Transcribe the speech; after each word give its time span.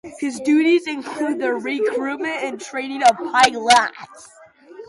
His 0.19 0.39
duties 0.39 0.87
included 0.87 1.37
the 1.39 1.53
recruitment 1.53 2.37
and 2.43 2.59
training 2.59 3.03
of 3.03 3.15
pilots. 3.31 4.29